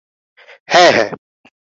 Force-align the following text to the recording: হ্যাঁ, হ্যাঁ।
হ্যাঁ, 0.67 0.91
হ্যাঁ। 0.91 1.09